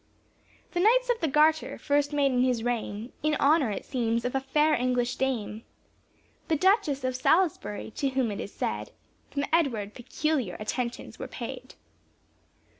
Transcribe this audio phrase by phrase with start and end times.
[0.71, 4.33] The knights of the Garter, first made in his reign In honor it seems of
[4.33, 5.61] a fair English dame,
[6.47, 8.89] The Duchess of Salisbury to whom it is said,
[9.29, 11.75] From Edward peculiar attentions were paid.